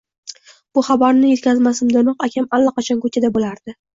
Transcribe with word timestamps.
Bu 0.77 0.83
xabarni 0.87 1.29
etkazmasimdanoq 1.33 2.25
akam 2.29 2.49
allaqachon 2.59 3.05
ko`chada 3.07 3.33
bo`lardi 3.37 3.79